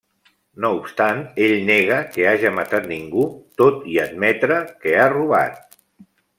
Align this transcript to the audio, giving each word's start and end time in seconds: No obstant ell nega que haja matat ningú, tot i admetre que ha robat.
No 0.63 0.69
obstant 0.77 1.21
ell 1.47 1.53
nega 1.67 1.99
que 2.15 2.25
haja 2.31 2.53
matat 2.61 2.89
ningú, 2.93 3.27
tot 3.63 3.87
i 3.95 4.01
admetre 4.07 4.59
que 4.83 4.99
ha 5.03 5.07
robat. 5.17 5.81